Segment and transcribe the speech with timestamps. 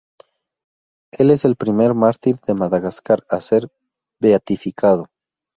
[1.11, 3.69] Él es el primer mártir de Madagascar a ser
[4.19, 5.05] beatificado.